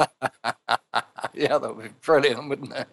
[1.34, 2.88] Yeah, that would be brilliant, wouldn't it?